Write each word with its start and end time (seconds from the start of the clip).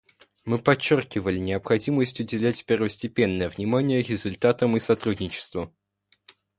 Мы 0.45 0.57
подчеркивали 0.57 1.37
необходимость 1.37 2.19
уделять 2.21 2.65
первостепенное 2.65 3.49
внимание 3.49 4.01
результатам 4.01 4.75
и 4.75 4.79
сотрудничеству. 4.79 5.75